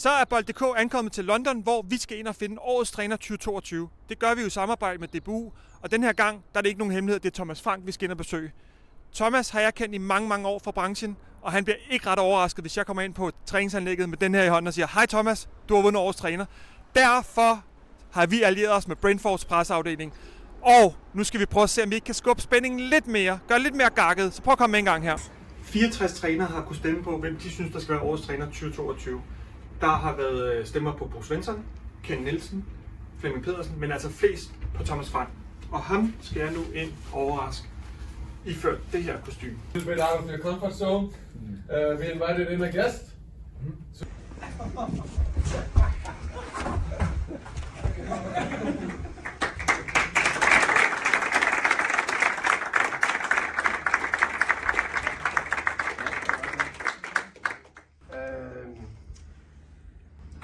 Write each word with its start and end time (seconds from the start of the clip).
Så 0.00 0.10
er 0.10 0.24
Bold.dk 0.24 0.62
ankommet 0.76 1.12
til 1.12 1.24
London, 1.24 1.60
hvor 1.60 1.82
vi 1.82 1.96
skal 1.96 2.18
ind 2.18 2.28
og 2.28 2.34
finde 2.34 2.58
årets 2.60 2.90
træner 2.90 3.16
2022. 3.16 3.88
Det 4.08 4.18
gør 4.18 4.34
vi 4.34 4.40
jo 4.40 4.46
i 4.46 4.50
samarbejde 4.50 4.98
med 4.98 5.08
DBU, 5.08 5.52
og 5.82 5.90
den 5.90 6.02
her 6.02 6.12
gang 6.12 6.44
der 6.52 6.58
er 6.58 6.62
det 6.62 6.68
ikke 6.68 6.78
nogen 6.78 6.94
hemmelighed, 6.94 7.20
det 7.20 7.30
er 7.30 7.34
Thomas 7.34 7.62
Frank, 7.62 7.86
vi 7.86 7.92
skal 7.92 8.04
ind 8.04 8.12
og 8.12 8.18
besøge. 8.18 8.52
Thomas 9.14 9.50
har 9.50 9.60
jeg 9.60 9.74
kendt 9.74 9.94
i 9.94 9.98
mange, 9.98 10.28
mange 10.28 10.48
år 10.48 10.58
fra 10.64 10.70
branchen, 10.70 11.16
og 11.42 11.52
han 11.52 11.64
bliver 11.64 11.76
ikke 11.90 12.06
ret 12.06 12.18
overrasket, 12.18 12.62
hvis 12.62 12.76
jeg 12.76 12.86
kommer 12.86 13.02
ind 13.02 13.14
på 13.14 13.30
træningsanlægget 13.46 14.08
med 14.08 14.18
den 14.18 14.34
her 14.34 14.42
i 14.44 14.48
hånden 14.48 14.66
og 14.66 14.74
siger, 14.74 14.86
Hej 14.94 15.06
Thomas, 15.06 15.48
du 15.68 15.74
har 15.74 15.82
vundet 15.82 16.02
årets 16.02 16.18
træner. 16.18 16.46
Derfor 16.94 17.64
har 18.10 18.26
vi 18.26 18.42
allieret 18.42 18.72
os 18.72 18.88
med 18.88 18.96
Brainforce 18.96 19.46
presseafdeling. 19.46 20.12
Og 20.62 20.94
nu 21.14 21.24
skal 21.24 21.40
vi 21.40 21.46
prøve 21.46 21.64
at 21.64 21.70
se, 21.70 21.82
om 21.82 21.90
vi 21.90 21.94
ikke 21.94 22.04
kan 22.04 22.14
skubbe 22.14 22.42
spændingen 22.42 22.80
lidt 22.80 23.06
mere, 23.06 23.38
gøre 23.48 23.58
lidt 23.58 23.74
mere 23.74 23.90
gakket. 23.90 24.34
Så 24.34 24.42
prøv 24.42 24.52
at 24.52 24.58
komme 24.58 24.72
med 24.72 24.78
en 24.78 24.84
gang 24.84 25.02
her. 25.02 25.16
64 25.62 26.12
trænere 26.20 26.46
har 26.46 26.62
kunnet 26.62 26.78
stemme 26.78 27.02
på, 27.02 27.18
hvem 27.18 27.36
de 27.36 27.50
synes, 27.50 27.72
der 27.72 27.80
skal 27.80 27.94
være 27.94 28.02
årets 28.02 28.26
træner 28.26 28.46
2022. 28.46 29.22
Der 29.80 29.86
har 29.88 30.16
været 30.16 30.54
øh, 30.54 30.66
stemmer 30.66 30.92
på 30.92 31.04
Bo 31.04 31.22
Svensson, 31.22 31.64
Ken 32.02 32.22
Nielsen, 32.22 32.64
Flemming 33.18 33.44
Pedersen, 33.44 33.80
men 33.80 33.92
altså 33.92 34.10
flest 34.10 34.50
på 34.74 34.84
Thomas 34.84 35.10
Frank. 35.10 35.28
Og 35.72 35.80
ham 35.80 36.14
skal 36.20 36.42
jeg 36.42 36.52
nu 36.52 36.60
ind 36.74 36.92
og 37.12 37.18
overraske 37.18 37.68
iført 38.44 38.78
det 38.92 39.02
her 39.02 39.20
kostume. 39.20 39.52
little 39.74 39.92
bit 39.92 40.00
out 40.02 40.24
of 40.24 40.30
your 40.30 40.38
comfort 40.38 40.74
zone. 40.74 41.06
Uh, 41.06 41.98
we 41.98 42.12
invited 42.12 42.50
in 42.50 42.62
a 42.62 42.70
guest. 42.70 43.04
Um, 44.60 45.02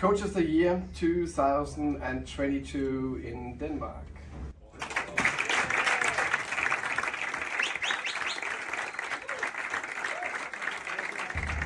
Coach 0.04 0.20
of 0.20 0.34
the 0.34 0.44
Year 0.44 0.84
2022 0.96 3.22
in 3.24 3.56
Denmark. 3.56 4.05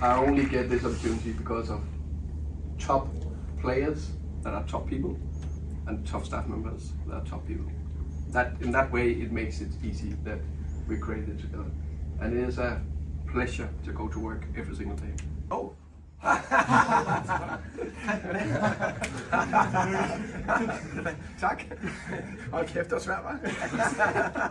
I 0.00 0.24
only 0.24 0.44
get 0.44 0.70
this 0.70 0.84
opportunity 0.84 1.32
because 1.32 1.68
of 1.68 1.82
top 2.78 3.08
players 3.60 4.12
that 4.44 4.54
are 4.54 4.62
top 4.68 4.86
people 4.86 5.18
and 5.88 6.06
top 6.06 6.24
staff 6.24 6.46
members 6.46 6.92
that 7.08 7.14
are 7.14 7.24
top 7.24 7.44
people. 7.44 7.66
That 8.28 8.52
in 8.60 8.70
that 8.70 8.92
way 8.92 9.10
it 9.10 9.32
makes 9.32 9.60
it 9.60 9.70
easy 9.82 10.14
that 10.22 10.38
we 10.86 10.96
created 10.96 11.30
it 11.30 11.40
together. 11.40 11.72
And 12.20 12.38
it 12.38 12.48
is 12.48 12.58
a 12.58 12.80
pleasure 13.32 13.68
to 13.84 13.92
go 13.92 14.06
to 14.06 14.20
work 14.20 14.46
every 14.56 14.76
single 14.76 14.96
day. 14.96 15.12
Oh, 15.50 15.74
tak. 21.40 21.64
Hold 22.52 22.66
kæft, 22.66 22.84
det 22.84 22.92
var 22.92 22.98
svært, 22.98 23.18
hva'? 23.18 23.36